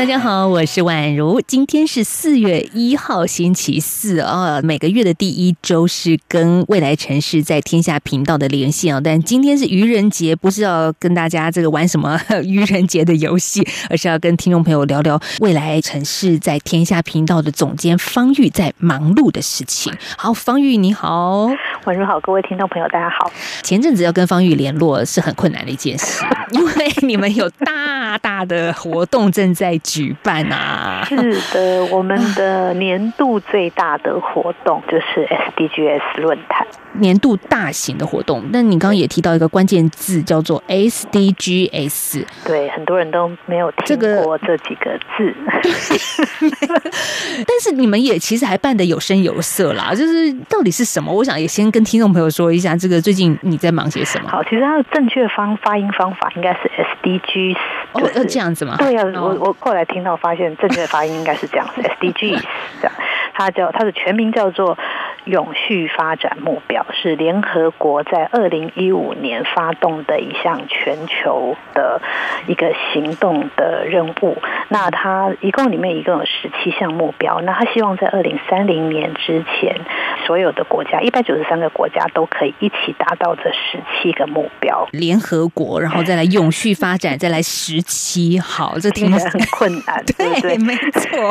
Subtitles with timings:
[0.00, 1.42] 大家好，我是宛如。
[1.42, 4.58] 今天是四月一号，星期四啊。
[4.62, 8.98] 每个月的第一周是跟未来城市在天下频道的连线啊。
[9.04, 19.92] 但今天是愚人节，不是要跟大家这个玩什么愚人节的游戏，而是要跟听众朋友聊聊未来城市在天下频道的总监方玉在忙碌的事情。
[20.16, 21.46] 好，方玉你好，
[21.84, 23.30] 晚上好，各位听众朋友大家好。
[23.62, 29.78] 前阵子要跟方玉联络是很困难的一件事，因为你们有大大的活动正在。
[29.90, 31.04] 举办啊！
[31.08, 31.16] 是
[31.52, 35.26] 的， 我们的年度最大的活动就是
[35.56, 38.40] SDGs 论坛，年度大型的活动。
[38.52, 42.24] 那你刚刚也提到一个关键字，叫做 SDGs。
[42.46, 45.34] 对，很多人都没有听过这几个字。
[47.44, 51.12] 但是你们也其实还办的有声有色啦，就是到底是什么？
[51.12, 54.28] 我想也先跟听众朋友说一下，这个最近你在忙些什么？
[54.30, 56.70] 好，其实它的正确方发音方法应该是
[57.02, 57.56] SDGs。
[57.92, 58.76] 哦，要这样子吗？
[58.78, 59.79] 对呀，我我过来。
[59.84, 62.42] 听到发现正确的发音应该是这样， SDGs
[62.80, 62.92] 这样，
[63.34, 64.76] 它叫它的全名叫做
[65.24, 72.00] 永续发展目标，是联合国在二零一五年发动的一项全球的
[72.46, 74.36] 一个行动的任务。
[74.68, 79.80] 那它一共里面一共有十七项目标，那它希望在二零三零年之前，
[80.26, 84.88] 所有的国家一百九十三个国家都可以一起达到这十七个目标。
[84.92, 90.02] 联合国，然后再来永续发展，再来十七，好，这听起来 很困难。
[90.16, 91.28] 对，没错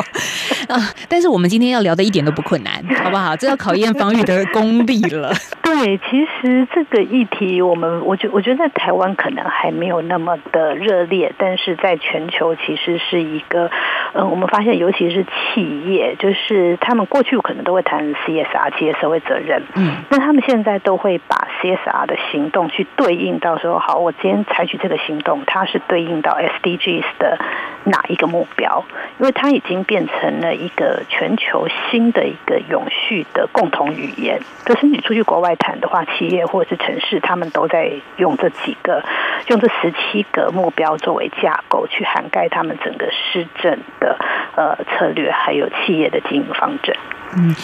[0.68, 0.94] 啊！
[1.08, 3.34] 但是我们今天要聊的一点都不困难，好不好？
[3.34, 5.34] 这要考验防御的功力了。
[5.70, 13.70] 对，其实这个议题，我们我觉我觉得在台湾可能还没有那么的热烈，但是在全球其实是一个，
[14.14, 27.38] 嗯，我们发现尤其是企业，就是他们过去可能都会谈 CSR 企业社会责任，嗯，那他们现在都会把 CSR 的行动去对应到说，好，我今天采取这个行动，它是对应到 SDGs 的
[27.84, 28.30] 哪一个？
[28.30, 28.84] 目标，
[29.18, 34.40] 因为它已经变成了一个全球新的一个永续的共同语言。
[34.64, 39.04] 可是你出去国外谈的话，企业或者是城市，他们都在用这几个、
[39.46, 44.18] 用这十七个目标作为架构，去涵盖他们整个施政的
[44.56, 46.96] 呃策略，还有企业的经营方针。
[47.36, 47.54] 嗯，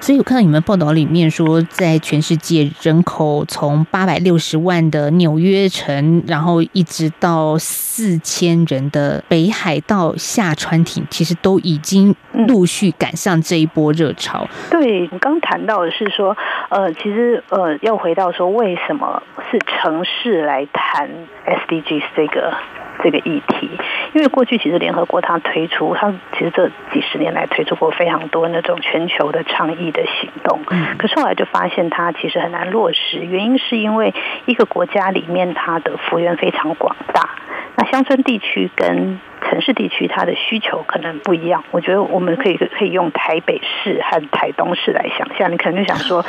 [0.00, 12.14] 所以我看到你们报道里面说，在全世界人口从八百六十万的纽约城，然后一直到四千人的北海道下川町，其实都已经
[12.48, 14.48] 陆续赶上这一波热潮。
[14.70, 16.34] 对，你刚谈到的是说，
[16.70, 21.10] 呃，其实呃，要回到说，为什么是城市来谈
[21.46, 22.54] SDGs 这个？
[23.02, 23.70] 这个议题，
[24.12, 34.12] 因为过去其实联合国它推出，它其实这几十年来推出过非常多那种全球的倡议的行动，嗯，可是后来就发现它其实很难落实，原因是因为
[34.44, 37.30] 一个国家里面它的幅员非常广大，
[37.76, 45.50] 那乡村地区跟城市地区它的需求可能不一样，我觉得我们可以可以用台北市和台东市来想象。
[45.50, 46.24] 你可能就想说，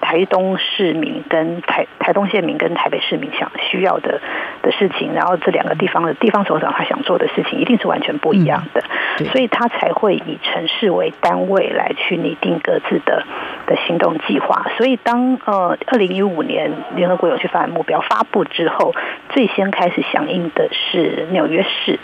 [0.00, 4.20] 台东市民跟台台东县民跟台北市民想需要的
[4.62, 8.82] 的事情，然后这两个地方的地方首长他想做的事情，一定是完全不一样的，
[9.26, 13.24] 所以他才会以城市为单位来去拟定各自的
[13.66, 14.66] 的行动计划。
[14.76, 18.94] 所以当呃二零一五年联合国有序发展目标发布之后，
[19.30, 21.98] 最先开始响应的是纽约市。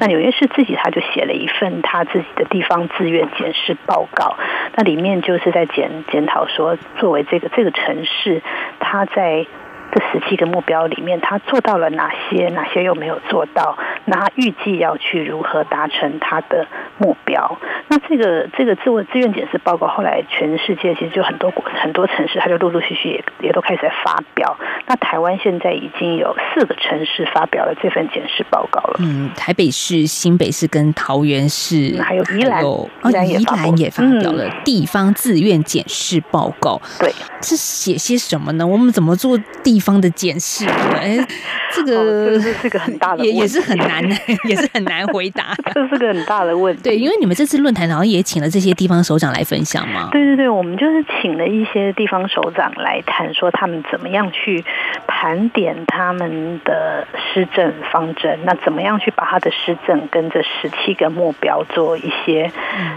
[0.00, 4.36] 那纽约市自己他就写了一份他自己的地方自愿检视报告，
[4.76, 8.42] 那里面就是在检检讨说，作为这个这个城市，
[8.78, 9.46] 他在。
[9.94, 12.48] 这十七个目标里面，他做到了哪些？
[12.48, 13.78] 哪些又没有做到？
[14.06, 16.66] 那他预计要去如何达成他的
[16.98, 17.58] 目标？
[17.86, 24.56] 那这个这个自我自愿检视报告，后来全世界其实就很多国很多城市，他就陆陆续续也也都开始在发表。
[24.88, 28.96] 那台湾现在已经有四个城市发表了这份检视报告了。
[28.98, 36.80] 嗯，台北市、新北市跟桃园市，还有宜兰，宜兰宜兰也发表了地方自愿检视报告。
[36.98, 37.12] 对，
[37.42, 38.66] 是写些什么呢？
[38.66, 39.80] 我们怎么做地？
[39.84, 41.18] 方的检视，哎，
[41.72, 44.02] 这个是个很大的，也也是很难，
[44.48, 45.54] 也是很难回答。
[45.74, 46.82] 这是个很大的问题。
[46.82, 50.08] 对，因为你们这次论坛好像也请了这些地方首长来分享嘛。
[50.10, 54.64] 对对对，我们就是请了一些地方首长来谈，说他们怎么样去
[55.06, 62.50] 盘点他们的施政方针，那怎么样去把他的施政跟这十七个目标做一些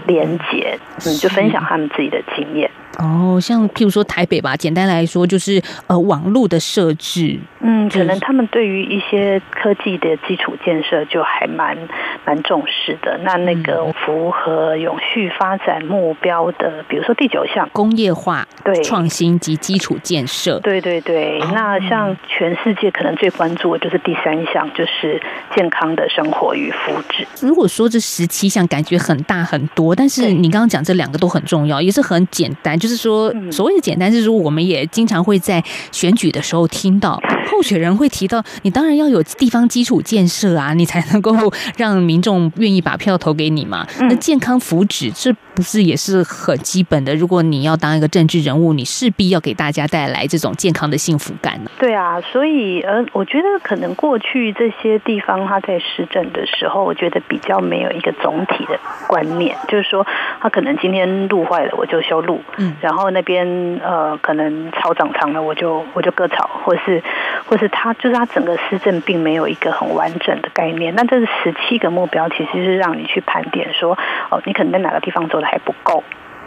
[0.06, 2.70] 连结，嗯，就分享他们自己的经验。
[2.98, 11.76] 哦，像譬如说台北吧，简单来说就是呃网路的设置，嗯，可能他们对于一些科技的基础建设就还蛮
[12.24, 13.18] 蛮重视的。
[13.24, 17.68] 那那个符合永续发展目标的，比如说第九项。
[17.72, 18.82] 工业化、对。
[18.82, 25.20] 创新及基础建设，对对对，那像全世界可能最关注的就是第三项，就是
[25.54, 27.26] 健康的生活与福祉。
[27.40, 32.78] 如果说这十七项感觉很大很多，但是你刚刚讲这两个都很重要，也是很简单。
[32.78, 33.50] 就是说，嗯。
[33.50, 37.20] 所谓的简单，是说我们也经常会在选举的时候听到
[37.58, 41.34] 候选人会提到，你当然要有地方基础建设啊，你才能够
[41.76, 43.84] 让民众愿意把票投给你嘛。
[43.98, 47.12] 嗯那健康福祉，这不是也是很基本的？
[47.16, 51.70] 如果你要当一个政治人物，你势必要给大家带来这种健康的幸福感呢。
[51.80, 58.78] 对啊，所以呃，我觉得可能过去这些地方他在施政的时候，我觉得比较没有一个总体的
[59.08, 60.06] 观念，就是说
[60.40, 67.02] 他可能今天路坏了我就修路，嗯然后那边呃可能草长长了我就我就割草，或是
[67.46, 70.94] 或是他就是他整个施政并没有一个很完整的概念。
[70.94, 73.98] 那这是十七个目标，其实是让你去盘点说，
[74.30, 76.04] 哦，你可能在哪个地方做的还不够。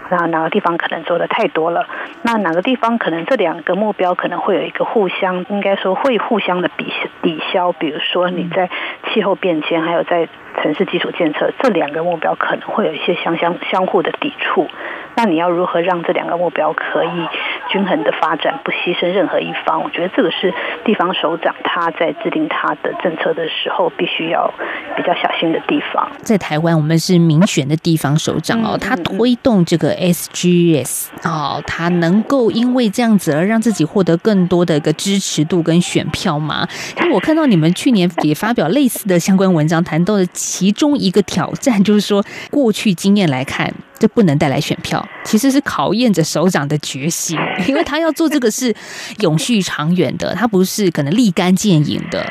[0.09, 1.87] 那哪个地方可能做的太多了？
[2.23, 7.71] 那哪个地方可能这两个目标可能会有一个互相，应该说会互相的抵抵消。
[7.71, 8.69] 比如说你在
[9.07, 10.27] 气候变迁，还有在
[10.61, 14.67] 城市基础建设这两个目标可能会有一些相相相互的抵触。
[15.15, 17.27] 那你要如何让这两个目标可以
[17.69, 19.83] 均衡的发展，不牺牲任何一方？
[19.83, 20.53] 我觉得这个是
[20.83, 24.51] 地方首长他在制定他的政策的时候必须要
[24.95, 26.09] 比较小心的地方。
[26.21, 36.67] 在台湾，我们是民选的地方首长哦嗯，他嗯推动这个 SGS 哦，他能够因为这样子而让自己获得更多的一个支持度跟选票吗？
[37.01, 43.71] 因为我看到你们去年也发表类似的相关文章，谈到的其中一个挑战，就是说过去经验来看。
[44.01, 47.37] 这不能带来选票，其实是考验着首长的决心，
[47.67, 48.75] 因为他要做这个是
[49.19, 52.25] 永续长远的，他不是可能立竿见影的，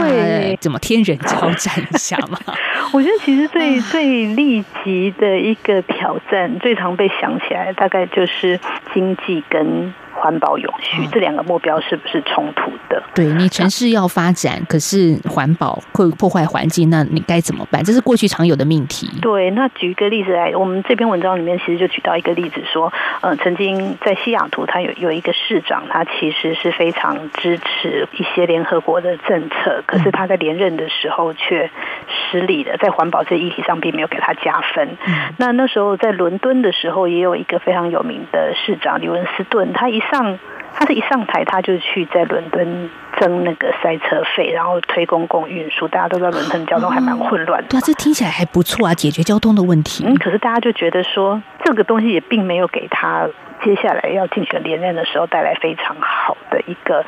[0.00, 2.38] 对怎么天人交战一下嘛？
[2.92, 8.58] 我觉得其实最最立即的一个挑战，最常被想起来，大概就是
[8.92, 13.02] 经济跟环保永续、嗯这两个目标是不是冲突的？
[13.14, 17.82] 对你城市要发展，可是环保会破坏环境，那你该怎么办？
[17.82, 19.10] 这是过去常有的命题。
[19.20, 22.92] 对，那举一个例子来，我们这篇文章里面其实就举到一个例子，说，
[23.22, 31.70] 呃，曾经在西雅图，他有有一个市长，他其实是非常支持一些联合国的政策，可是他在连任的时候却
[32.08, 34.96] 失利了，在环保这议题上并没有给他加分。
[35.38, 40.38] 那那时候在伦敦的时候，也有一个非常有名的市长李文斯顿，他一上
[40.74, 42.90] 他是一上台，他就去在伦敦
[43.20, 45.86] 征那个塞车费，然后推公共运输。
[45.86, 50.04] 大家都知道伦敦交通还蛮混乱的对啊，这听起来还不错啊，解决交通的问题。
[50.06, 53.28] 嗯，可是大家就觉得说，这个东西也并没有给他
[53.64, 57.04] 接下来要竞选连任的时候带来非常好的一个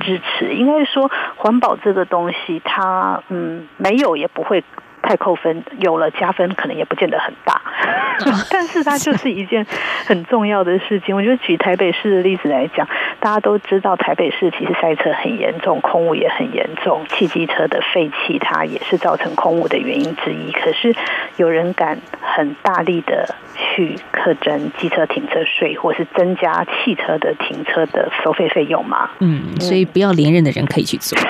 [0.00, 0.52] 支持。
[0.52, 4.62] 应该说，环保这个东西，它嗯没有也不会。
[5.04, 7.60] 太扣分，有了加分可能也不见得很大，
[8.50, 9.64] 但是它就是一件
[10.06, 11.14] 很重要的事情。
[11.14, 12.88] 我觉得举台北市的例子来讲，
[13.20, 20.50] 大家都知道台北市其实塞车很严重，空污也很严重，汽机车的废气它也是造成空污的原因之一。
[20.52, 20.94] 可是
[21.36, 29.10] 有人敢很大力的去课征机车停车税，或是增加汽车的停车的收费费用吗？
[29.20, 31.18] 嗯，所以不要连任的人可以去做。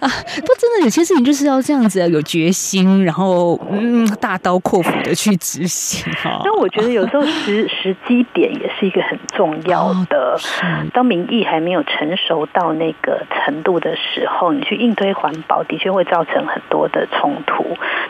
[0.00, 6.40] 啊，不，真的有些事情就是要这样子，有决心，然后嗯，大刀阔斧的去执行哈。
[6.44, 10.38] 那我觉得有时候时时机点也是一个很重要的。
[10.92, 17.64] 当民意还没有成熟到那个程度的时候，你去硬推环保，的确会造成很多的冲突。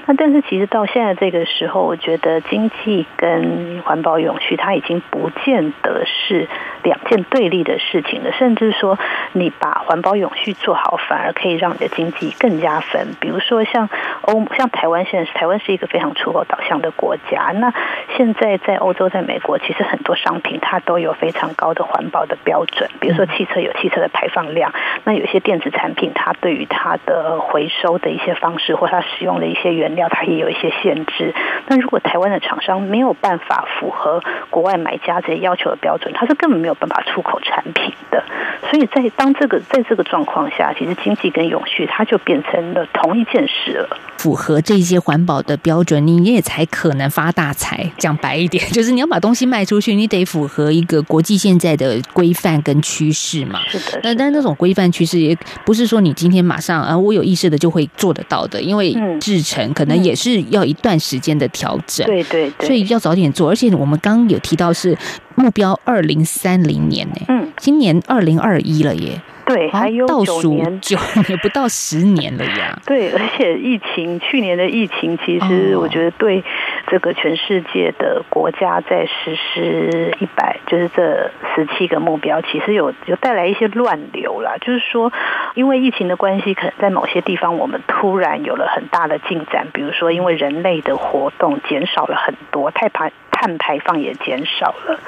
[0.07, 6.49] 那但是其实到现在这个时候，我觉得经济跟环保永续，它已经不见得是
[6.83, 8.33] 两件对立的事情了。
[8.33, 8.99] 甚至说，
[9.33, 13.15] 你把环保永续做好，反而可以让你的经济更加分。
[13.21, 13.89] 比如说像
[14.23, 17.53] 欧，像台湾现在是台湾是一个非常出口导向的国家。
[17.55, 17.73] 那
[18.17, 22.91] 现在在欧洲、在美国，其实很多商品它都有非常高的环保的标准。
[23.01, 24.73] 比如说汽车有汽车的排放量，
[25.05, 31.35] 那有些电子产品它对于它的回收的一些方式或它使用的一些原料，它也有一些限制。
[31.67, 38.25] 那如果台湾的厂商没有办法符合国外买家这些要求的标准，它是根本没有办法出口产品的。
[38.73, 43.99] 所以在当这个在这个状况下，其实经济跟永续它就变成了同一件事了。
[44.23, 47.91] 符合这些环保的标准，你也才可能发大财。
[47.99, 53.59] 讲白一点，就是你要把东西卖出去，你得符合一个国际现在的规范跟趋势嘛。
[53.69, 55.37] 是的，那但是那种规范趋势也
[55.67, 62.07] 不是说你今天马上啊，我有意识的就会做得到的，因为嗯制成可能也是要一段时间的调整。
[62.07, 64.97] 对对对，所以要早点做，而且我们刚刚有提到是
[65.35, 69.21] 目标二零三零年呢，嗯，今年二零二一了耶。
[69.45, 70.97] 对，还有倒数 九年，九
[71.27, 72.79] 年不到十年了呀。
[72.87, 76.43] 对，而且疫情，去年的疫情，其实哦我觉得对
[76.87, 84.55] 这个全世界的国家在实施一百，就是这十七个目标，其实有有带来一些乱流啦。
[84.61, 85.13] 就是说，
[85.55, 95.01] 因为疫情的关系，可能在某些地方我们突然有了很大的进展，比如说因为人类的活动减少了很多，碳排碳排放也减少了，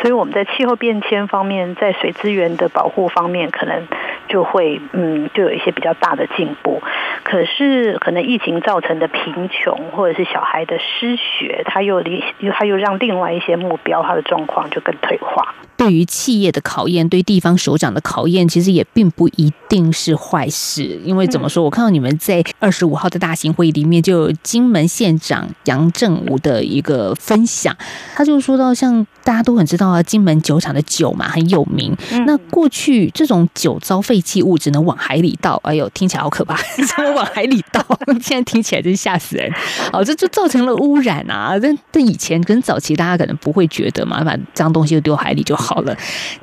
[0.00, 3.86] 所以我们在气候变迁方面，在水资源的保护方面，可能
[4.28, 6.80] 就会嗯，就有一些比较大的进步。
[7.24, 12.22] 可是，可能疫情造成的贫穷，或者是小孩的失学，它又离
[12.58, 15.54] 它又让另外一些目标，它的状况就更退化。
[15.76, 20.82] 对于企业的考验，对地方首长的考验，其实也并不一定是坏事。
[21.04, 27.76] 因为怎么说，我看到你们在二十五号的大型会议里面，就有金门县长杨正武的一个分享，
[28.14, 31.94] 他就说到，像大家都很知道啊，金门酒厂的酒嘛很有名。
[32.24, 36.56] 那过去这种酒糟废弃物只能往海里倒，哎呦，听起来好可怕，
[36.96, 37.84] 怎么往海里倒？
[38.22, 39.52] 现在听起来真吓死人。
[39.92, 41.58] 哦，这就造成了污染啊！
[41.60, 45.94] 但但以前跟早期大家可能不会觉得嘛，把脏东西就丢海里就好了。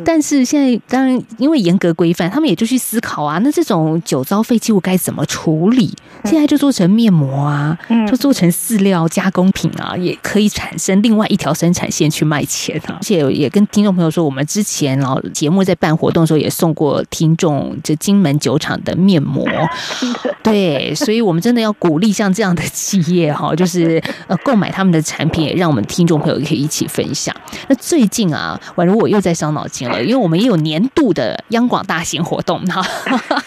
[0.05, 5.91] 但是现在当然因为严格规范，他们也就去思考啊，那这种酒糟废弃物该怎么处理？
[6.25, 7.75] 现在就做成面膜啊，
[8.07, 12.97] 就做成饲料加工品啊，也可以产生另外一条生产线去卖钱啊。
[12.99, 19.45] 而且也跟听众朋友说，我们之前然后节目在办活动的时候也送过听众这金门酒厂的面膜，
[20.43, 27.35] 对，所以我们真的要鼓励像这样的企业哈，就是呃购买他们的产品，也让我们听众朋友可以一起分享。
[27.67, 32.81] 那最近啊，宛如我又在伤脑筋了，因为我们也有年度的央广大型活动哈，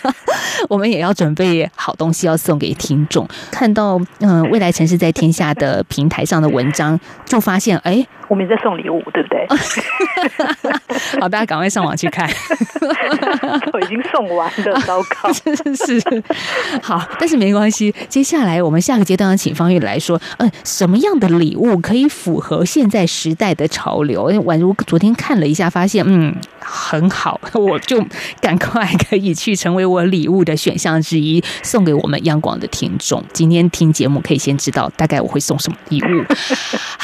[0.69, 3.29] 我们也要准备好东西要送给听众。
[3.51, 9.47] 看到嗯、未来城市在天下的平台上的文章，就发现哎，我们也在送礼物，对不对？
[11.21, 12.29] 好，大家赶快上网去看。
[13.73, 15.33] 都已经送完了，糟糕。
[15.33, 16.23] 是是是，
[16.83, 17.95] 好，但是没关系。
[18.09, 24.31] 接下来我们下个阶段要请方玉来说，呃，什么样的礼物可以符合现在时代的潮流？
[24.43, 28.05] 宛如昨天看了一下，发现嗯很好，我就
[28.41, 33.23] 赶快可以去成为我礼物的选项之一，送给我们央广的听众。
[33.33, 36.25] 今天听节目可以先知道大概我会送什么礼物。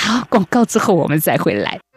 [0.04, 1.80] 好，广告之后我们再回来。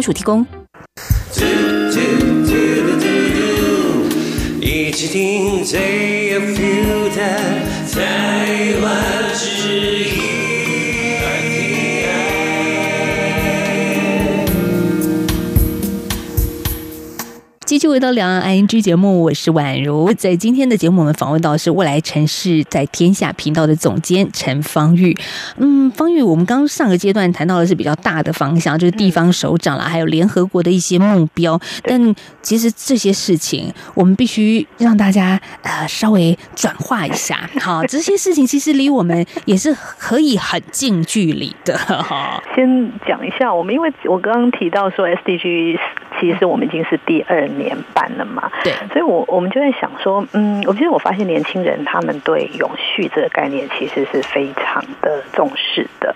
[0.00, 0.46] 署提供。
[4.60, 7.20] 一起听最有 feel 的
[7.92, 10.37] 台湾之音。
[17.68, 20.10] 继续回到两岸 ING 节目，我是宛如。
[20.14, 25.14] 在今天的节目，我们访问到的是未来城市在天下频道的总监陈方玉。
[25.58, 31.60] 嗯，方玉，我们刚刚上个阶段谈到的是比较大的方向，就是地方首长啦，还有联合国的一些目标。
[31.82, 37.50] 但其实这些事情，我们必须让大家呃稍微转化一下。
[37.60, 42.42] 好，这些事情其实离我们也是可以很近距离的哈。
[42.56, 45.78] 先讲一下，我们因为我刚刚提到说 SDG，
[46.18, 56.14] 其实我们已经是第二年半了嘛，对，所以我我们就在想说，嗯，我其实我发现年轻人他们对永续这个概念其实是非常的重视的。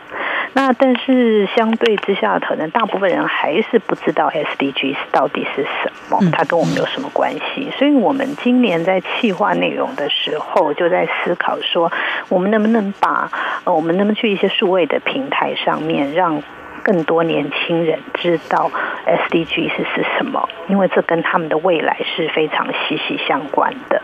[0.54, 7.70] 那但是相对之下，可能大部分人还是不知道 SDGs 到底是什么，它跟我们有什么关系。
[7.78, 11.90] 所以我们今年在企划内容的时候，就在思考说，
[12.28, 13.30] 我们能不能把
[13.64, 16.42] 呃，我们能不能去一些数位的平台上面让。
[16.82, 18.70] 更多年轻人知道
[19.06, 24.02] SDG 是是什么，因为这跟他们的未来是非常息息相关的。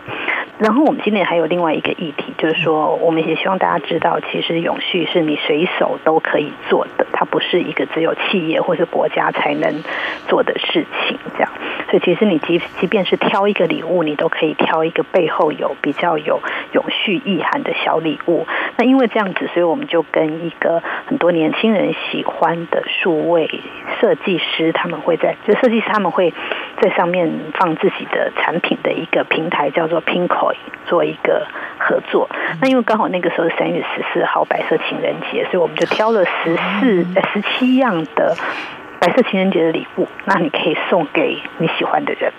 [0.59, 9.81] 然后我们今年还有另外一个议题，就是说，我们也希望大家知道，其实永续是你随手都可以做的，它不是一个只有企业或是国家才能
[10.27, 11.17] 做的事情。
[11.37, 11.49] 这样，
[11.89, 16.41] 所以其实你即即便是挑一个礼物，你都可以挑一个背后有比较有
[16.73, 18.45] 永续意涵的小礼物。
[18.75, 23.61] 那因为这样子，所以我们就跟一个很多年轻人喜欢的数位
[24.01, 26.33] 设计师，他们会在就设计师他们会
[26.81, 30.01] 在上面放自己的产品的一个平台，叫做
[30.85, 32.29] 做一个合作。
[32.61, 38.35] 那因为刚好那个时候是三月十四号白色情人节，所以我们就挑了十四、十七样的。
[38.99, 42.31] 白色情人节的礼物，那你可以送给你喜欢的人。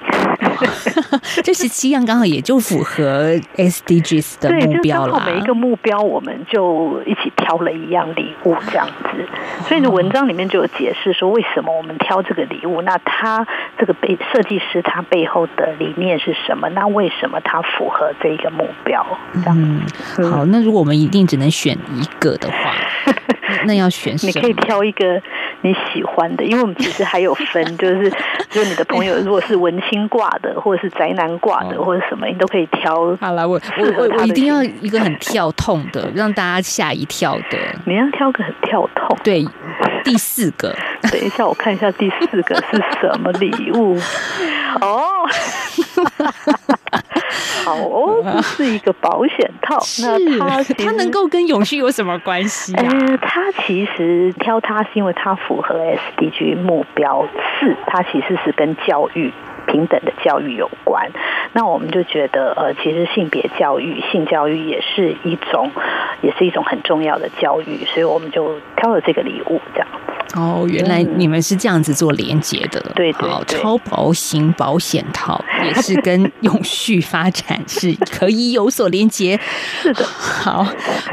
[1.43, 5.13] 这十七样刚好也就符合 SDGs 的对，就目标啦。
[5.13, 9.27] 刚好每一个目标，我们就一起挑了一样礼物这样子。
[9.67, 12.83] 所以呢，文章里面就有解释说，为什么我们挑这个礼物。
[12.83, 13.47] 那他
[13.79, 16.69] 这个背设计师他背后的理念是什么？
[16.71, 19.05] 那为什么他符合这一个目标？
[19.35, 22.75] 这样嗯，好，那如果我们一定只能选一个的话，
[23.65, 24.33] 那那要选什么？
[24.35, 25.21] 你可以挑一个
[25.63, 28.11] 你喜欢的，因为我们其实还有分， 就是
[28.49, 33.17] 就是你的朋友如果是文青挂的，或者是宅男挂的，哦或者什么，你都可以挑。
[33.21, 37.59] 好了，我我我我一定要一个很跳痛的， 让大家吓一跳的。
[37.85, 39.17] 你要挑个很跳痛。
[39.23, 39.47] 对，
[40.05, 40.75] 第四个，
[41.11, 43.99] 等一下，我看一下第四个是什么礼物。
[44.81, 45.03] 哦，
[47.65, 49.79] 好哦，这 是一个保险套。
[50.03, 52.85] 那它 它能够跟永续有什么关系啊？
[52.85, 55.79] 呃，它其实挑它是因为它符合
[56.19, 57.27] SDG 目标
[57.61, 59.33] 四，它其实是跟教育。
[59.67, 61.09] 平等的教育有关，
[61.53, 65.71] 那我们就觉得，呃，其实性别教育、性教育也是一种，
[66.23, 70.10] 也是一种很重要的教育，所以我们就挑了这个礼物，这样子。
[70.35, 72.81] 哦，原来你们是这样子做连接的。
[72.95, 73.59] 对对好，对。
[73.59, 79.39] 超薄型保险套 也是跟永续发展是可以有所连接。
[79.83, 80.67] 是的，好，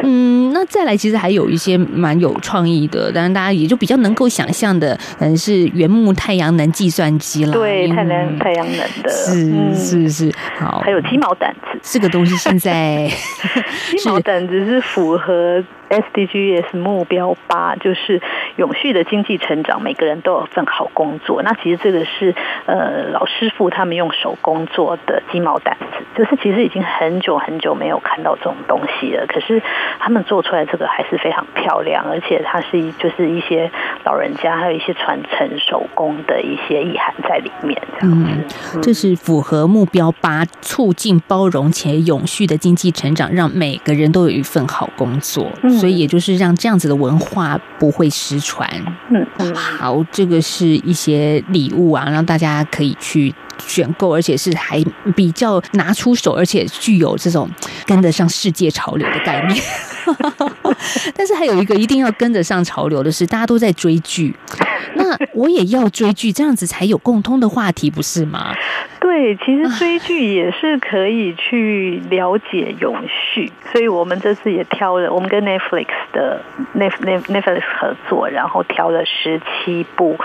[0.04, 9.76] 嗯，那再来，其实还有一些蛮有创意的，当然大家也就比较能够想象的，可能，是原木太阳能计算机啦，对，太阳太阳能的，是嗯。
[9.76, 13.10] 是是，好，还有鸡毛掸子，这个东西现在
[13.98, 18.22] 鸡毛掸子是符合 SDGs 目标八，就是
[18.58, 21.42] 永续的经济成长，每个人都有份好工作。
[21.44, 22.34] 那其实这个是
[22.66, 29.26] 呃老师傅他们用手工做的鸡毛掸子，就是其实已经很久很久没有看到这种东西了。
[29.28, 29.62] 可是
[30.00, 33.70] 他们做出来这个还是非常漂亮，而且它是一就是一些
[34.04, 38.82] 老人家还有一些传承手工的一些意涵在里面，这样子。
[38.82, 48.70] 这是符合目标八，促进包容且永续的经济成长，让每个人都有一份好工作，嗯所以也就是让这样子的文化不会失传。
[49.10, 53.34] 嗯嗯，好，这个是一些礼物啊，让大家可以去。
[53.66, 54.80] 选购，而且是还
[55.16, 57.50] 比较拿出手，而且具有这种
[57.88, 59.60] 跟得上世界潮流的概念。
[61.18, 64.32] 但是还有一个一定要跟得上潮流的是，大家都在追剧，
[64.96, 68.54] 那我也要追剧，这样子才有共通的话题，不是吗？
[69.00, 76.42] 对，其实追剧也是可以去了解永续，所以我们这次也挑了，我们跟 Netflix 的
[76.76, 80.18] Net Net Netflix 合作，然后挑了十七部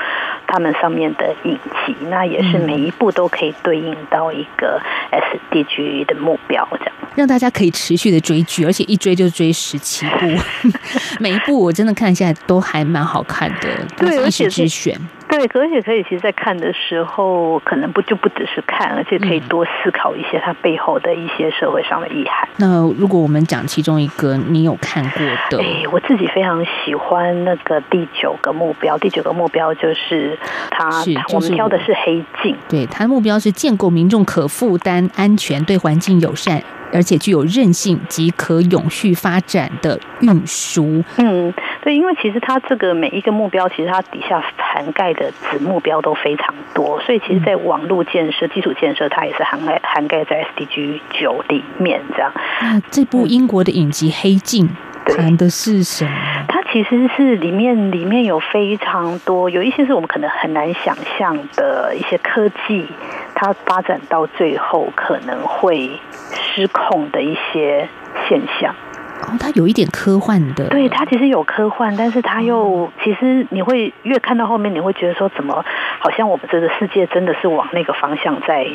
[0.46, 6.94] 他们上面的影集，那也是每一部都可以对应到一个 SDG 的目标，这样。
[7.14, 10.26] 让大家可以持续的追剧，而且一追就追十七部，
[11.20, 14.98] 每一部我真的看下来都还蛮好看的，对而且是之选。
[15.28, 22.46] 对，而且可以，其实，在看的时候，可能不就不只是看，而且可以多思考一些它背后的一些社会上的意涵。
[22.58, 28.98] 那如果我们讲其中一个你有看过的，哎，我自己非常喜欢那个第九个目标。
[28.98, 30.38] 第九个目标就是
[30.70, 32.54] 它，是就是我们挑的是黑镜。
[32.68, 41.02] 对，它的目标是建构民众可负担、安全、对环境友善，而且具有韧性及可永续发展的运输。
[41.16, 41.52] 嗯，
[41.82, 52.32] 对，因为其实它这个每一个目标，其实它底下涵盖的子目标都非常多，所以其实，在网络建设、基础建设，它也是涵盖涵盖在 SDG 九里面这样。
[52.60, 54.66] 那这部英国的影集《黑镜》
[55.04, 56.10] 对谈的是什么？
[56.48, 62.86] 它其实是里面里面有非常多，有一些是我们可能很难想象的一些科技，
[63.34, 65.98] 它发展到最后可能会
[66.32, 67.88] 失控的一些
[68.28, 68.74] 现象。
[69.22, 75.64] 哦，它有一点科幻的，对，它其实有科幻，但是它又其实你会越看到后面，你会觉得说，怎么
[76.00, 78.66] 好像我们这个世界真的是往那个方向在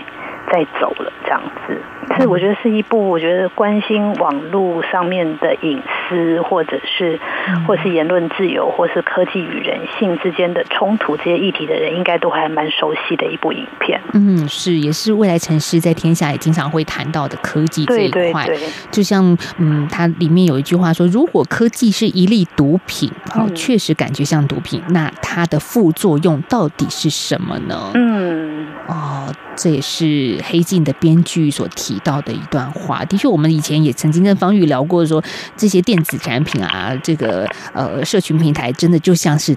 [0.50, 1.82] 在走了这样子。
[2.18, 7.20] 是我觉得是一部我觉得关心网络上面的隐私，或者是
[7.68, 14.02] 或是言论自由，或是科技与人性之间的冲突这些议题的人，应该都还蛮熟悉的一部影片。
[14.14, 18.46] 嗯，是，也是未来城市在天下也经常会谈到的科技这一块。
[18.46, 27.92] 对对对，就像嗯，它里面有一句话说，如果科技是一粒毒品，哦，嗯确实感觉像毒品，那它的副作用到底是什么呢？
[27.96, 33.04] 嗯，哦，这也是黑镜的编剧所提到的一段话。
[33.06, 35.24] 的确，我们以前也曾经跟方玉聊过说，
[35.56, 39.56] 这些电子产品啊，这个呃，社群平台真的就像是。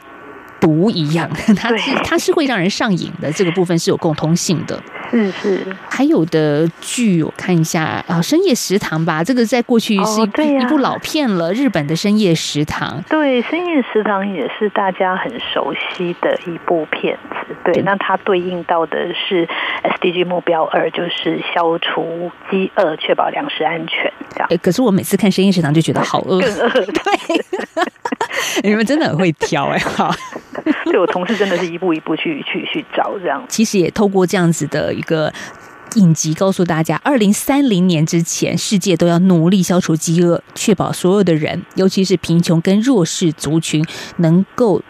[0.60, 1.26] 毒一样，
[1.56, 4.78] 它是它是会让人上瘾的，这个部分是有共通性的。
[5.10, 13.02] 是是，还有的剧我看一下啊，《深夜食堂》吧，这个在过去是一部、哦对呀一部老片了，日本的《深夜食堂》。
[13.10, 17.54] 对，《深夜食堂》也是大家很熟悉的一部片子。
[17.64, 19.48] 对，对那它对应到的是
[19.82, 24.48] SDG 目标二，就是消除饥饿，确保粮食安全，这样。
[24.50, 27.44] 哎，可是我每次看《深夜食堂》就觉得好饿， 更饿， 对，
[28.62, 30.14] 你们真的很会挑哎，好。
[30.84, 33.44] 对我同事真的是一步一步去去去找这样。
[33.48, 35.32] 其实也透过这样子的一个
[35.94, 43.84] 影集，告诉大家，二零三零年之前，世界都要努力消除饥饿，确保所有的人，尤其是贫穷跟弱势族群，
[44.18, 44.82] 能够。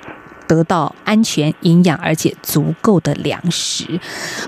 [0.50, 3.84] 得到安全、营养而且足够的粮食。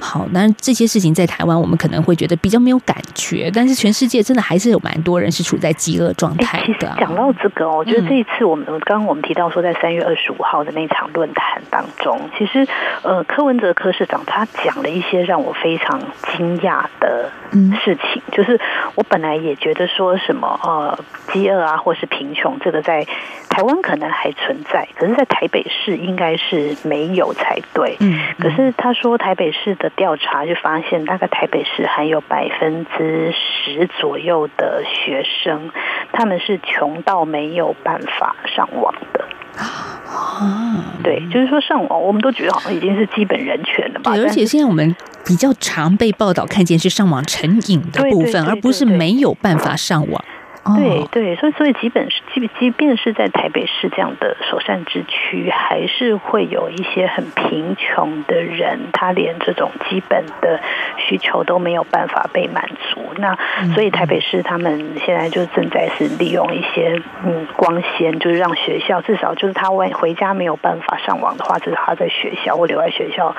[0.01, 12.67] 好，那这些事情在台湾我们可能会觉得比较没有感觉，但是全世界真的还是有蛮多人是处在饥饿状态的啊、讲到这个哦，我觉得嗯这一次我们刚刚我们提到说，在三月二十五号的那场论坛当中，其实
[13.03, 16.01] 呃，柯文哲柯市长他讲了一些让我非常
[16.37, 18.59] 惊讶的嗯事情，就是
[18.97, 20.99] 我本来也觉得说什么呃
[21.33, 23.07] 饥饿啊，或是贫穷，这个在
[23.53, 27.99] 台湾可能还存在，可是，在台北市应该是没有才对。
[28.01, 35.71] 嗯，可是他说台北市的调查就发现，大概台北市还有百分之十左右的学生，
[36.13, 39.25] 他们是穷到没有办法上网的。
[39.59, 44.15] 啊，对，就是说上网，我们都觉得好像已经是基本人权了吧？
[44.15, 50.25] 对，而且现在我们比较常被报道看见是上网成瘾的部分，对对对而不是没有办法上网。
[50.65, 60.61] 哦对对，所以所以基本是即即便是在台北市这样的首善之区，还是会有一些很贫穷的人，他连这种基本的
[60.97, 63.01] 需求都没有办法被满足。
[63.17, 63.37] 那
[63.75, 73.35] 所以台北市他们现在就正在是利用一些嗯光纤，就是让学校至少就是他外回家没有办法上网的话，至少他在学校或留在学校。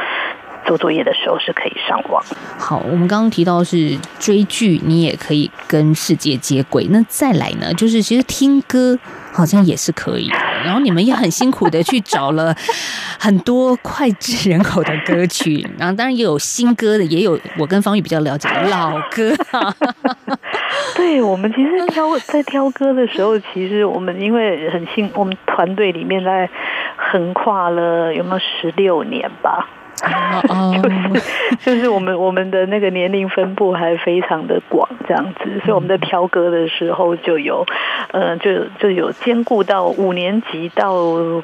[0.66, 2.24] 做作业的时候是可以上网，
[2.58, 6.88] 好，我们刚刚提到是追剧，你也可以跟世界接轨。
[6.92, 8.96] 那再来呢，就是其实听歌
[9.32, 10.36] 好像也是可以的。
[10.64, 12.56] 然后你们也很辛苦的去找了
[13.20, 19.76] 很多脍炙人口的歌曲，然后当然也有新歌的，也有我跟方宇比较了解的老歌啊。
[20.96, 26.48] 对我们其实挑在挑歌的时候，其实我们因为很幸，我们团队里面在
[26.96, 29.68] 横跨了有没有十六年吧？
[30.50, 30.76] 哦，
[31.64, 37.66] 就是我们我们的那个年龄分布还非常的广，这样子，所以我们在挑歌的时候就有，
[38.12, 40.94] 呃，就就有兼顾到五年级到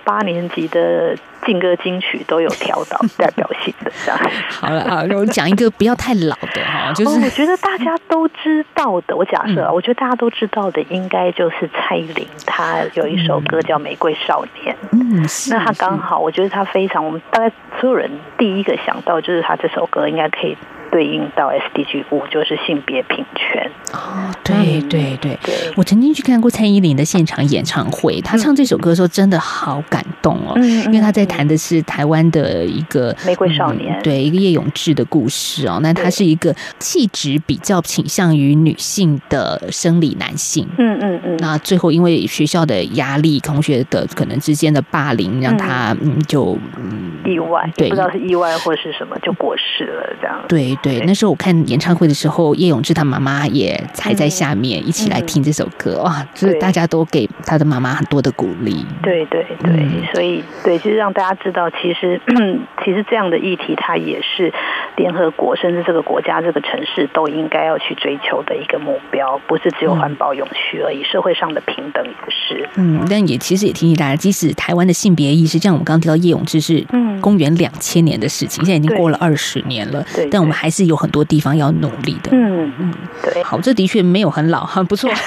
[0.03, 4.19] 八年级的劲歌金曲都有挑到代表性的这样。
[4.49, 14.75] 好了啊，我讲一个不要太老的哈，就哦，是我觉得大家都知道的，我假设我觉得大家都知道的，应该就是蔡依林，她有一首歌叫《玫瑰少年》。
[14.91, 20.57] 嗯，是那她刚好，我觉得她非常，我们大概所有人第第一个想到就是他这首歌应该可以
[20.91, 23.71] 对应到 SDG 五，就是性别平权。
[23.93, 25.53] 哦，对对对，对。
[25.75, 33.97] 我曾经去看过蔡依林的现场演唱会，她唱这首歌的时候真的好感动哦，嗯因为她在谈的是台湾的一个玫瑰少年。
[33.97, 35.79] 嗯对一个叶永志的故事哦。
[35.81, 40.65] 那他是一个气质比较倾向于女性的生理男性。
[40.77, 47.89] 嗯嗯嗯，那最后，因为学校的压力、同学的可能之间的霸凌，让他嗯就嗯意外，对。
[47.89, 50.39] 不知道是意外或是什么，就过世了这样。
[50.47, 58.85] 对对，那时候我看演唱会的时候，叶永志他妈妈也还在下面一起来听这首歌，哇，就是大家都给他的妈妈很多的鼓励。
[59.01, 60.03] 对对对，嗯。
[60.13, 62.19] 所以对，就是让大家知道，其实
[62.83, 64.53] 其实这样的议题，它也是
[64.99, 72.67] 联合国甚至这个国家、这个城市都应该要去追求的一个目标，不是只有环保永续而已，社会上的平等也是。
[72.75, 82.31] 嗯，但也其实也提醒大家，即使台湾的性别意识，像我们刚刚提到叶永志是嗯公元两千年的事情，现在已经过了二十年了对，但我们还是有很多地方要努力的。
[82.33, 85.09] 嗯嗯，对，好，这的确没有很老，很不错。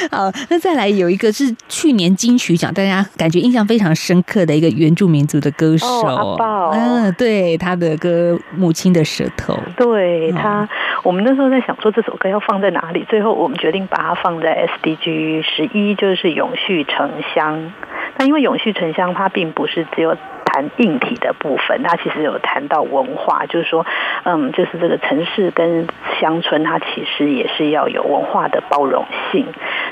[0.10, 6.36] 好，那再来有一个是去年金曲奖，大家感觉印象非常深刻的一个原住民族的歌手，
[6.72, 10.68] 嗯，对，他的歌《母亲的舌头》，对嗯他，
[11.04, 17.72] 我们那时候在想说这首歌要放在哪里，最后我们决定把它放在 SDG 十一，就是永续城乡。
[18.16, 23.86] 那因为永续城乡，它并不是只有谈硬体的部分，它其实有谈到文化，就是说，
[24.24, 25.86] 嗯，就是这个城市跟
[26.20, 29.46] 乡村，它其实也是要有文化的包容性。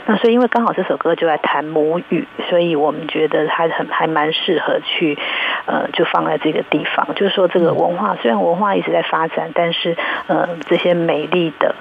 [0.07, 5.19] 那所以，因为刚好这首歌就在谈母语，所以我们觉得它很还蛮适合去，
[5.67, 7.15] 呃，就放在这个地方。
[7.15, 11.75] 就是说，这个文化虽然文化一直在发展，但是呃，这些美丽的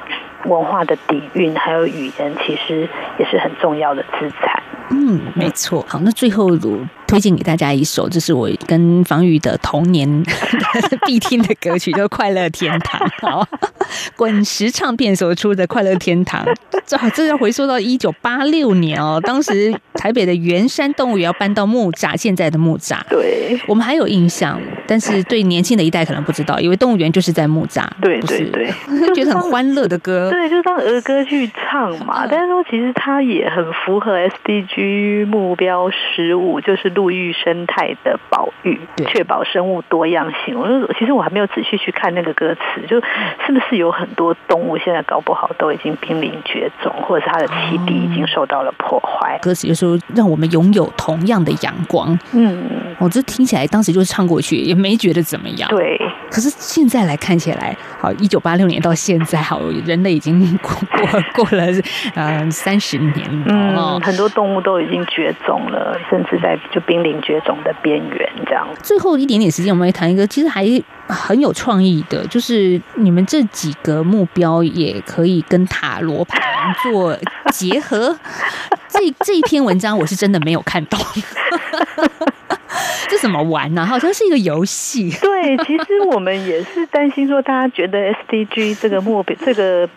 [0.46, 4.62] 文化的底蕴还有语言，其实也是很重要的资产。
[4.92, 5.84] 嗯，没错。
[5.88, 6.50] 好，那最后
[7.08, 10.24] 推荐给大家一首，这是我跟方宇的童年
[11.06, 13.08] 必听的歌曲，叫《快乐天堂》。
[13.22, 13.48] 好，
[14.16, 16.46] 滚石唱片所出的《快乐天堂》，
[16.86, 19.20] 这这要回溯到一九八六年哦。
[19.24, 22.98] 当时台北的圆山动物园要搬到木栅，现在的木栅。
[23.10, 27.86] 对，我们还有印象，但是对年轻的一代可能不知道，因为动物园就是在木栅。
[28.02, 28.74] 对对对
[29.08, 30.30] 就觉得很欢乐的歌。
[30.34, 32.26] 对，就当儿歌去唱嘛。
[32.30, 40.58] 但是说，其实它也很符合 SDG 目标十五，就是陆域生态的保育，确保生物多样性。
[40.58, 43.04] 我就其实我还没有仔细去看那个歌词，就是
[43.54, 49.38] 不是有很多动物现在搞不好都已经濒临绝种，或者是它的栖地已经受到了破坏。
[49.42, 52.18] 歌词就说让我们拥有同样的阳光。
[52.34, 55.70] 嗯，我这听起来当时就是唱过去，也没觉得怎么样。
[55.70, 61.66] 对，可是现在来看起来，好，一九八六年到现在，好，人类已经过过过了
[62.16, 64.02] 呃三十年嗯，哦。
[64.04, 68.68] 很多动物都已经绝种了，甚至在就濒临绝种的边缘这样。
[68.82, 70.66] 最后一点点时间，我们来谈一个其实还
[71.08, 76.40] 很有创意的，就是你们这几个目标也可以跟塔罗牌
[76.84, 77.18] 做
[77.52, 78.18] 结合。
[78.88, 82.08] 这 这一篇文章我是真的没有看到，这
[83.26, 85.10] 怎么玩呢、好像是一个游戏。
[85.20, 89.90] 对，其实我们也是担心说，大家觉得 SDG 这个目标这个。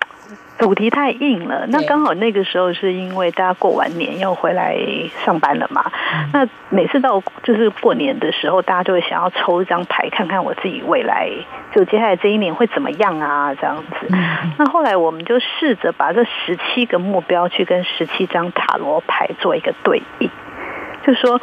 [0.59, 4.77] 主题太硬了，那刚好那个时候是因为大家过完年要回来
[5.25, 5.85] 上班了嘛。
[6.33, 11.31] 那每次到就是过年的时候，大家就会想要抽一张牌，看看我自己未来
[11.73, 14.09] 就接下来这一年会怎么样啊，这样子。
[14.59, 20.29] 那后来我们就试着把这十七个目标去跟十七张塔罗牌做一个对应，
[21.07, 21.41] 就说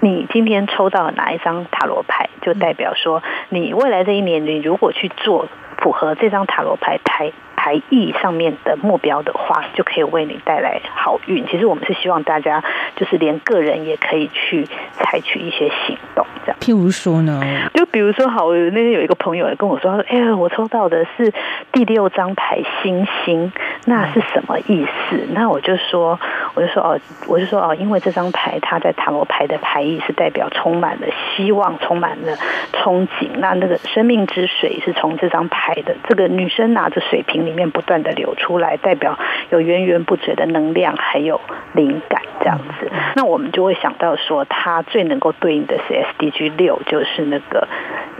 [0.00, 7.32] 你今天抽到了哪一张塔罗牌，就代表说你未来这一年，你如果去做符合这张塔罗牌牌
[7.68, 11.46] 牌意上面的目标的话，就可以为你带来好运。
[11.48, 12.64] 其实我们是希望大家
[12.96, 16.56] 就是连个人也可以去采取一些行动，这样。
[16.60, 17.42] 譬如说呢，
[17.74, 21.30] 就比如说，好，我那天有一个朋友也跟我说，他说：“哎、我抽到的是
[21.70, 23.52] 第六张牌星星，
[23.84, 26.18] 那是什么意思？”那我就说，
[26.54, 32.34] 我就说哦，我就说哦，因为这张牌它在塔罗牌的牌意是代表充满了希望，充满了
[32.72, 33.28] 憧憬。
[33.36, 39.18] 那那个生命之水是从这张牌的这个女生拿着水瓶里面不断的流出来，代表
[39.50, 41.40] 有源源不绝的能量，还有
[41.72, 42.88] 灵感这样子。
[43.16, 47.66] 那我们就会想到说，它最能够对应的是 SDG 六，就是那个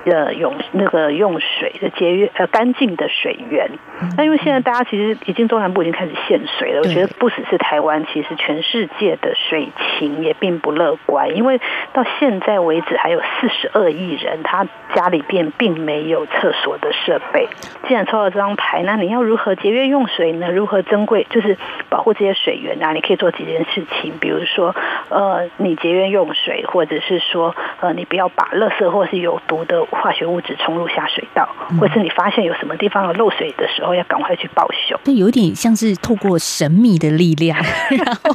[0.04, 3.70] 呃用那个用水的节约呃干净的水源。
[4.16, 11.60] 那因为现在大家其实已经中南部已经开始限水了，我觉得不只是台湾，其实全世界的水情也并不乐观，因为
[11.92, 17.48] 到现在为止还有四十二亿人，他家里边并没有厕所的设备。
[17.86, 20.50] 既然抽到这张牌，那你要如何节约用水呢？
[20.52, 21.56] 如何珍贵，就是
[21.88, 22.92] 保护这些水源啊？
[22.92, 24.74] 你可以做几件事情，比如说，
[25.08, 31.48] 呃，你节约用水，或者是说，呃，你不要把垃圾或是有毒的化学物质冲入下水道，
[31.80, 34.98] 或是你发现有什么地方有漏水的时候，要赶快去报修。
[35.04, 37.58] 这，有点像是透过神秘的力量，
[37.90, 38.34] 然后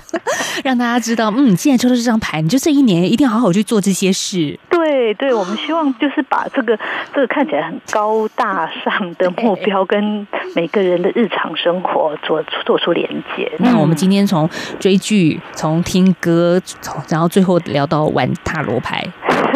[0.63, 4.59] 让大家知道，嗯，既然抽到这张牌，你就这一年一定要好好去做这些事。
[4.69, 6.77] 对对，我们希望就是把这个
[7.13, 13.51] 这个看起来很高大上的目标，跟每个人的日常生活做做出连接。
[13.59, 19.03] 那我们今天从追剧、从听歌，从然后最后聊到玩塔罗牌。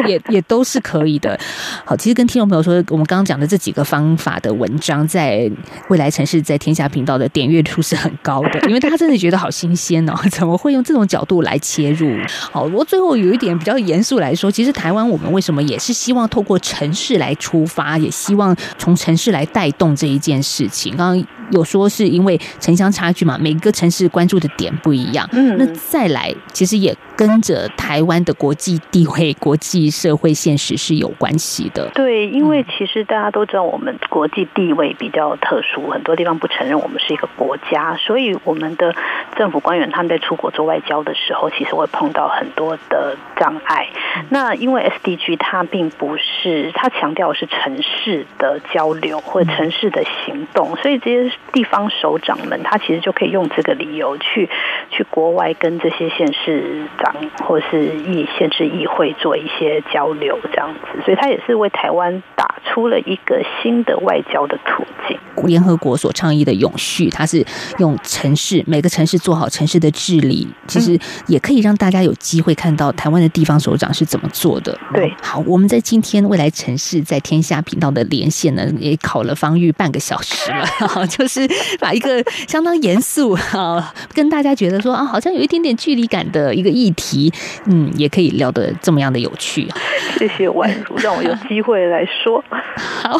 [0.07, 1.39] 也 也都是可以的。
[1.85, 5.49] 好，其实跟听众朋友说，我们刚刚讲的这几个方法的文章，在
[5.89, 12.11] 未来城市在天下频道的点阅数是很高的， 因为大家真的觉得好新鲜哦，怎么会用这种角度来切入？
[12.51, 20.95] 好，我最后有一点比较严肃来说，其实台湾我们为什么也是希望透过城市来出发，也希望从城市来带动这一件事情。
[20.95, 25.27] 刚刚有说是因为城乡差距嘛，每个城市关注的点不一样。
[25.31, 31.89] 嗯那再来，其实也跟着台湾的国际地位、国际社会现实是有关系的。
[31.95, 38.93] 对，因为其实大家都知道，我们国际地位比较特殊，很多地方不承认我们是一个国家，所以我们的
[39.35, 43.87] 政府官员他们在出国做外交的时候，其实会碰到很多的障碍。
[44.29, 54.47] 那因为 SDG 它并不是，它强调的是城市的交流或者城市的行动，所以这些地方首长们，他其实就可以用这个理由去
[54.91, 65.17] 去国外跟这些县市长或是议县市议会做一些交流，这样子，所以他也是为台湾打出了一个新的外交的途径。
[65.45, 67.45] 联合国所倡议的永续，它是
[67.77, 74.77] 用城市每个城市做好城市的治理，其实也可以让大家有机会看到台湾的地方首长是怎么做的。
[74.93, 81.47] 对，好，我们在今天未来城市在天下频道的连线呢，也考了方玉半个小时了， 就是
[81.79, 87.31] 把一个相当严肃哈，跟大家觉得说啊，好像有一点点距离感的一个议题，
[87.67, 89.65] 嗯，也可以聊得这么样的有趣。
[90.19, 92.43] 谢谢宛如，让我有 机会来说。
[93.01, 93.17] 好，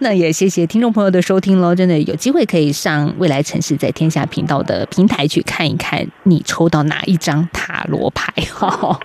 [0.00, 1.74] 那也谢谢听众朋友的收听喽。
[1.74, 8.32] 真的有机会可以上未来城市在天下频道的平台去看一看，你抽到哪一张塔罗牌。
[8.50, 8.98] 好，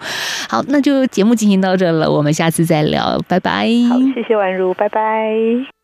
[0.49, 3.67] 好，那就节目进行到这了，我们下次再聊，拜拜。
[3.89, 5.82] 好，谢谢宛如，拜拜。